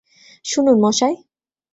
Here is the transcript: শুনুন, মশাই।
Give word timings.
শুনুন, 0.45 0.77
মশাই। 0.81 1.15